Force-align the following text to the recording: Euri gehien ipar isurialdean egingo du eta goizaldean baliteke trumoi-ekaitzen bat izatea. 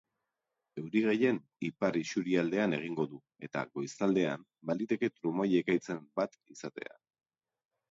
Euri 0.83 1.01
gehien 1.07 1.37
ipar 1.69 1.99
isurialdean 1.99 2.73
egingo 2.79 3.05
du 3.13 3.21
eta 3.49 3.63
goizaldean 3.77 4.49
baliteke 4.73 5.13
trumoi-ekaitzen 5.21 6.03
bat 6.23 6.37
izatea. 6.57 7.01